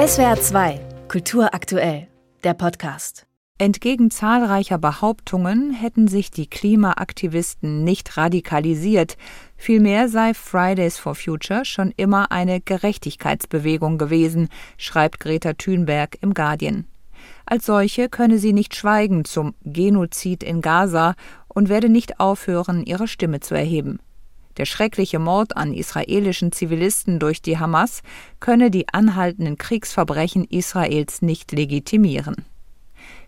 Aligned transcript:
SWR 0.00 0.40
2, 0.40 0.80
Kultur 1.08 1.52
aktuell, 1.52 2.08
der 2.42 2.54
Podcast. 2.54 3.26
Entgegen 3.58 4.10
zahlreicher 4.10 4.78
Behauptungen 4.78 5.72
hätten 5.74 6.08
sich 6.08 6.30
die 6.30 6.46
Klimaaktivisten 6.46 7.84
nicht 7.84 8.16
radikalisiert, 8.16 9.18
vielmehr 9.58 10.08
sei 10.08 10.32
Fridays 10.32 10.96
for 10.96 11.14
Future 11.14 11.66
schon 11.66 11.92
immer 11.98 12.32
eine 12.32 12.62
Gerechtigkeitsbewegung 12.62 13.98
gewesen, 13.98 14.48
schreibt 14.78 15.20
Greta 15.20 15.52
Thunberg 15.52 16.16
im 16.22 16.32
Guardian. 16.32 16.86
Als 17.44 17.66
solche 17.66 18.08
könne 18.08 18.38
sie 18.38 18.54
nicht 18.54 18.74
schweigen 18.74 19.26
zum 19.26 19.54
Genozid 19.64 20.42
in 20.42 20.62
Gaza 20.62 21.14
und 21.46 21.68
werde 21.68 21.90
nicht 21.90 22.20
aufhören, 22.20 22.84
ihre 22.86 23.06
Stimme 23.06 23.40
zu 23.40 23.54
erheben. 23.54 23.98
Der 24.60 24.66
schreckliche 24.66 25.18
Mord 25.18 25.56
an 25.56 25.72
israelischen 25.72 26.52
Zivilisten 26.52 27.18
durch 27.18 27.40
die 27.40 27.58
Hamas 27.58 28.02
könne 28.40 28.70
die 28.70 28.90
anhaltenden 28.90 29.56
Kriegsverbrechen 29.56 30.44
Israels 30.44 31.22
nicht 31.22 31.52
legitimieren. 31.52 32.44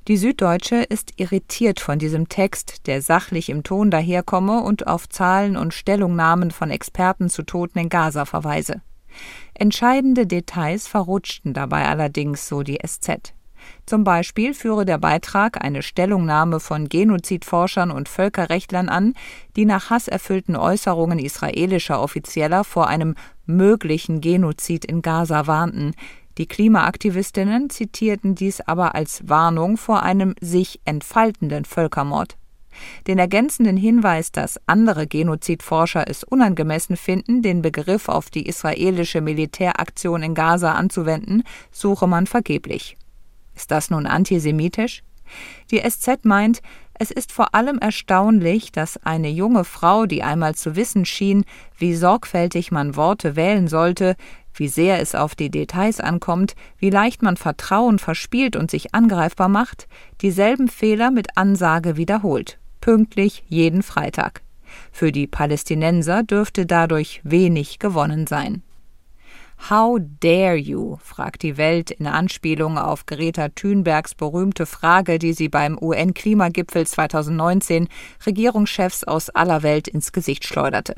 Die 0.09 0.19
Süddeutsche 0.19 0.83
ist 0.83 1.13
irritiert 1.17 1.81
von 1.81 1.99
diesem 1.99 2.29
Text, 2.29 2.87
der 2.87 3.01
sachlich 3.01 3.49
im 3.49 3.63
Ton 3.63 3.91
daherkomme 3.91 4.63
und 4.63 4.87
auf 4.87 5.09
Zahlen 5.09 5.57
und 5.57 5.73
Stellungnahmen 5.73 6.51
von 6.51 6.71
Experten 6.71 7.31
zu 7.31 7.45
Toten 7.45 7.79
in 7.79 7.89
Gaza 7.89 8.27
verweise. 8.27 8.83
Entscheidende 9.55 10.27
Details 10.27 10.87
verrutschten 10.87 11.55
dabei 11.55 11.89
allerdings, 11.89 12.47
so 12.47 12.62
die 12.62 12.79
SZ. 12.87 13.33
Zum 13.87 14.05
Beispiel 14.05 14.55
führe 14.55 14.85
der 14.85 14.99
Beitrag 14.99 15.62
eine 15.62 15.83
Stellungnahme 15.83 16.61
von 16.61 16.89
Genozidforschern 16.89 17.91
und 17.91 18.09
Völkerrechtlern 18.09 18.89
an, 18.89 19.15
die 19.57 19.65
nach 19.65 19.91
hasserfüllten 19.91 20.57
Äußerungen 20.57 21.19
israelischer 21.19 22.01
Offizieller 22.01 22.65
vor 22.65 22.87
einem 22.87 23.15
möglichen 23.47 24.21
Genozid 24.21 24.85
in 24.85 25.03
Gaza 25.03 25.47
warnten. 25.47 25.95
Die 26.39 26.47
Klimaaktivistinnen 26.47 27.69
zitierten 27.69 28.35
dies 28.35 28.61
aber 28.61 28.95
als 28.95 29.28
Warnung 29.28 29.77
vor 29.77 30.03
einem 30.03 30.34
sich 30.41 30.81
entfaltenden 30.84 31.65
Völkermord. 31.65 32.37
Den 33.06 33.19
ergänzenden 33.19 33.77
Hinweis, 33.77 34.33
dass 34.33 34.59
andere 34.67 35.06
Genozidforscher 35.06 36.09
es 36.09 36.25
unangemessen 36.25 36.97
finden, 36.97 37.43
den 37.43 37.61
Begriff 37.61 38.09
auf 38.09 38.31
die 38.31 38.47
israelische 38.47 39.20
Militäraktion 39.20 40.23
in 40.23 40.34
Gaza 40.34 40.73
anzuwenden, 40.73 41.43
suche 41.70 42.06
man 42.06 42.27
vergeblich. 42.27 42.97
Ist 43.55 43.70
das 43.70 43.91
nun 43.91 44.06
antisemitisch? 44.06 45.03
Die 45.70 45.78
SZ 45.78 46.25
meint, 46.25 46.61
es 46.95 47.11
ist 47.11 47.33
vor 47.33 47.55
allem 47.55 47.78
erstaunlich, 47.78 48.70
dass 48.70 48.97
eine 48.98 49.28
junge 49.28 49.64
Frau, 49.64 50.06
die 50.06 50.22
einmal 50.22 50.55
zu 50.55 50.77
wissen 50.77 51.05
schien, 51.05 51.44
wie 51.78 51.94
sorgfältig 51.94 52.70
man 52.70 52.97
Worte 52.97 53.34
wählen 53.34 53.67
sollte, 53.67 54.14
wie 54.55 54.69
sehr 54.69 55.00
es 55.00 55.14
auf 55.14 55.34
die 55.34 55.50
Details 55.50 56.00
ankommt, 56.00 56.55
wie 56.78 56.91
leicht 56.91 57.22
man 57.22 57.36
Vertrauen 57.36 57.98
verspielt 57.98 58.55
und 58.56 58.70
sich 58.70 58.94
angreifbar 58.94 59.48
macht, 59.48 59.89
dieselben 60.20 60.69
Fehler 60.69 61.11
mit 61.11 61.37
Ansage 61.37 61.97
wiederholt, 61.97 62.59
pünktlich 62.81 63.42
jeden 63.48 63.83
Freitag. 63.83 64.42
Für 64.91 65.12
die 65.12 65.27
Palästinenser 65.27 66.22
dürfte 66.22 66.66
dadurch 66.66 67.20
wenig 67.25 67.78
gewonnen 67.78 68.27
sein. 68.27 68.62
How 69.71 69.97
dare 70.19 70.57
you? 70.57 70.97
fragt 71.05 71.43
die 71.43 71.57
Welt 71.57 71.93
in 71.93 72.09
Anspielung 72.09 72.79
auf 72.79 73.07
Greta 73.07 73.49
Thunbergs 73.49 74.13
berühmte 74.17 74.67
Frage, 74.67 75.21
die 75.21 75.35
sie 75.35 75.49
beim 75.49 75.79
UN-Klimagipfel 75.81 76.85
2019 76.85 77.89
Regierungschefs 78.27 79.05
aus 79.05 79.31
aller 79.31 79.63
Welt 79.63 79.87
ins 79.87 80.11
Gesicht 80.11 80.45
schleuderte. 80.45 80.97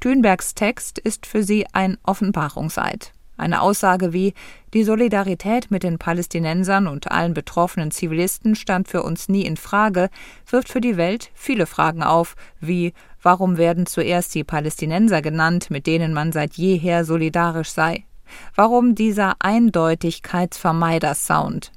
Thunbergs 0.00 0.54
Text 0.54 0.98
ist 0.98 1.26
für 1.26 1.44
sie 1.44 1.64
ein 1.72 1.96
Offenbarungseid. 2.02 3.12
Eine 3.36 3.62
Aussage 3.62 4.12
wie 4.12 4.34
Die 4.74 4.82
Solidarität 4.82 5.70
mit 5.70 5.84
den 5.84 5.98
Palästinensern 5.98 6.88
und 6.88 7.10
allen 7.10 7.34
betroffenen 7.34 7.92
Zivilisten 7.92 8.56
stand 8.56 8.88
für 8.88 9.04
uns 9.04 9.28
nie 9.28 9.46
in 9.46 9.56
Frage, 9.56 10.10
wirft 10.50 10.68
für 10.68 10.80
die 10.80 10.96
Welt 10.96 11.30
viele 11.34 11.66
Fragen 11.66 12.02
auf, 12.02 12.34
wie 12.60 12.94
Warum 13.22 13.56
werden 13.56 13.86
zuerst 13.86 14.34
die 14.34 14.44
Palästinenser 14.44 15.22
genannt, 15.22 15.70
mit 15.70 15.86
denen 15.86 16.12
man 16.12 16.32
seit 16.32 16.54
jeher 16.54 17.04
solidarisch 17.04 17.70
sei? 17.70 18.04
Warum 18.56 18.96
dieser 18.96 19.36
Eindeutigkeitsvermeider-Sound? 19.38 21.70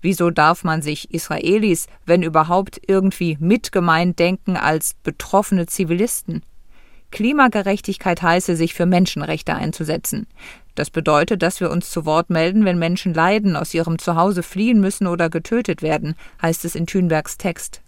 Wieso 0.00 0.30
darf 0.30 0.62
man 0.64 0.80
sich 0.82 1.12
Israelis, 1.12 1.88
wenn 2.06 2.22
überhaupt, 2.22 2.80
irgendwie 2.86 3.36
mitgemeint 3.40 4.16
denken 4.18 4.56
als 4.56 4.94
betroffene 5.02 5.66
Zivilisten? 5.66 6.42
Klimagerechtigkeit 7.10 8.22
heiße, 8.22 8.56
sich 8.56 8.72
für 8.74 8.86
Menschenrechte 8.86 9.54
einzusetzen. 9.54 10.26
Das 10.74 10.90
bedeutet, 10.90 11.42
dass 11.42 11.60
wir 11.60 11.70
uns 11.70 11.90
zu 11.90 12.06
Wort 12.06 12.30
melden, 12.30 12.64
wenn 12.64 12.78
Menschen 12.78 13.12
leiden, 13.12 13.56
aus 13.56 13.74
ihrem 13.74 13.98
Zuhause 13.98 14.42
fliehen 14.42 14.80
müssen 14.80 15.06
oder 15.06 15.28
getötet 15.28 15.82
werden, 15.82 16.14
heißt 16.40 16.64
es 16.64 16.74
in 16.74 16.86
Thünbergs 16.86 17.36
Text. 17.36 17.81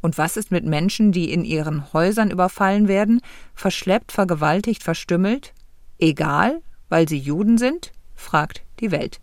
Und 0.00 0.18
was 0.18 0.36
ist 0.36 0.50
mit 0.50 0.64
Menschen, 0.64 1.12
die 1.12 1.32
in 1.32 1.44
ihren 1.44 1.92
Häusern 1.92 2.30
überfallen 2.30 2.88
werden, 2.88 3.20
verschleppt, 3.54 4.12
vergewaltigt, 4.12 4.82
verstümmelt? 4.82 5.52
Egal, 5.98 6.62
weil 6.88 7.08
sie 7.08 7.18
Juden 7.18 7.58
sind? 7.58 7.92
fragt 8.14 8.62
die 8.80 8.90
Welt. 8.90 9.20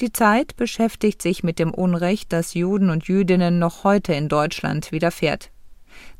Die 0.00 0.12
Zeit 0.12 0.56
beschäftigt 0.56 1.22
sich 1.22 1.42
mit 1.42 1.58
dem 1.58 1.72
Unrecht, 1.72 2.30
das 2.32 2.52
Juden 2.52 2.90
und 2.90 3.08
Jüdinnen 3.08 3.58
noch 3.58 3.82
heute 3.82 4.12
in 4.12 4.28
Deutschland 4.28 4.92
widerfährt. 4.92 5.50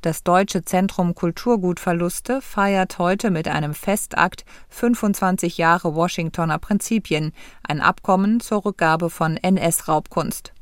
Das 0.01 0.23
Deutsche 0.23 0.65
Zentrum 0.65 1.15
Kulturgutverluste 1.15 2.41
feiert 2.41 2.99
heute 2.99 3.31
mit 3.31 3.49
einem 3.49 3.75
Festakt 3.75 4.47
25 4.71 5.59
Jahre 5.59 5.95
Washingtoner 5.95 6.59
Prinzipien, 6.59 7.33
ein 7.63 7.83
Abkommen 7.83 8.41
zur 8.41 8.65
Rückgabe 8.65 9.11
von 9.11 9.37
NS-Raubkunst. 9.37 10.55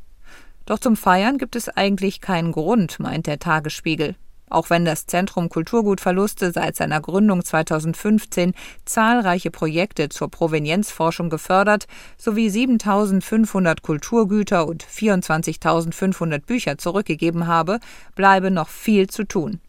Doch 0.66 0.78
zum 0.78 0.96
Feiern 0.96 1.38
gibt 1.38 1.56
es 1.56 1.68
eigentlich 1.68 2.20
keinen 2.20 2.52
Grund, 2.52 2.98
meint 2.98 3.26
der 3.26 3.38
Tagesspiegel. 3.38 4.16
Auch 4.48 4.70
wenn 4.70 4.84
das 4.84 5.06
Zentrum 5.06 5.48
Kulturgutverluste 5.48 6.52
seit 6.52 6.76
seiner 6.76 7.00
Gründung 7.00 7.44
2015 7.44 8.52
zahlreiche 8.84 9.50
Projekte 9.50 10.10
zur 10.10 10.30
Provenienzforschung 10.30 11.28
gefördert 11.28 11.86
sowie 12.18 12.50
7500 12.50 13.82
Kulturgüter 13.82 14.66
und 14.68 14.84
24.500 14.84 16.46
Bücher 16.46 16.78
zurückgegeben 16.78 17.46
habe, 17.46 17.80
bleibe 18.14 18.50
noch 18.50 18.68
viel 18.68 19.08
zu 19.08 19.24
tun. 19.24 19.60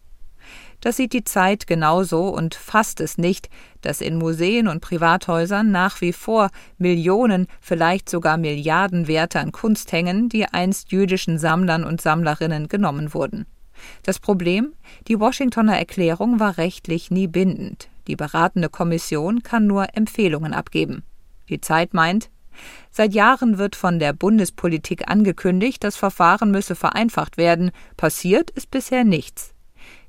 Das 0.85 0.97
sieht 0.97 1.13
die 1.13 1.23
Zeit 1.23 1.65
genauso 1.65 2.27
und 2.27 2.53
fasst 2.53 3.01
es 3.01 3.17
nicht, 3.17 3.49
dass 3.81 4.01
in 4.01 4.19
Museen 4.19 4.67
und 4.67 4.81
Privathäusern 4.81 5.71
nach 5.71 5.99
wie 5.99 6.13
vor 6.13 6.51
Millionen, 6.77 7.47
vielleicht 7.59 8.07
sogar 8.07 8.37
Milliarden 8.37 9.07
Werte 9.07 9.39
an 9.39 9.51
Kunst 9.51 9.91
hängen, 9.91 10.29
die 10.29 10.45
einst 10.45 10.91
jüdischen 10.91 11.39
Sammlern 11.39 11.83
und 11.83 12.01
Sammlerinnen 12.01 12.67
genommen 12.67 13.15
wurden. 13.15 13.47
Das 14.03 14.19
Problem? 14.19 14.73
Die 15.07 15.19
Washingtoner 15.19 15.75
Erklärung 15.75 16.39
war 16.39 16.59
rechtlich 16.59 17.09
nie 17.09 17.25
bindend. 17.25 17.89
Die 18.05 18.15
beratende 18.15 18.69
Kommission 18.69 19.41
kann 19.41 19.65
nur 19.65 19.87
Empfehlungen 19.95 20.53
abgeben. 20.53 21.01
Die 21.49 21.61
Zeit 21.61 21.95
meint, 21.95 22.29
Seit 22.91 23.15
Jahren 23.15 23.57
wird 23.57 23.75
von 23.75 23.97
der 23.97 24.13
Bundespolitik 24.13 25.09
angekündigt, 25.09 25.83
das 25.83 25.95
Verfahren 25.95 26.51
müsse 26.51 26.75
vereinfacht 26.75 27.37
werden. 27.37 27.71
Passiert 27.97 28.51
ist 28.51 28.69
bisher 28.69 29.03
nichts. 29.03 29.54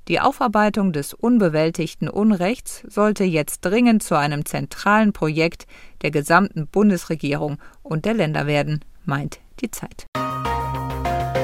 Die 0.08 0.20
Aufarbeitung 0.20 0.92
des 0.92 1.14
unbewältigten 1.14 2.08
Unrechts 2.08 2.84
sollte 2.88 3.24
jetzt 3.24 3.62
dringend 3.62 4.04
zu 4.04 4.16
einem 4.16 4.44
zentralen 4.44 5.12
Projekt 5.12 5.66
der 6.02 6.12
gesamten 6.12 6.68
Bundesregierung 6.68 7.58
und 7.82 8.04
der 8.04 8.14
Länder 8.14 8.46
werden, 8.46 8.84
meint 9.04 9.40
die 9.60 9.70
Zeit. 9.72 10.06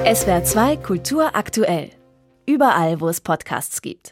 SWR 0.05 0.45
2 0.45 0.77
Kultur 0.77 1.35
aktuell. 1.35 1.91
Überall, 2.47 3.01
wo 3.01 3.09
es 3.09 3.21
Podcasts 3.21 3.83
gibt. 3.83 4.11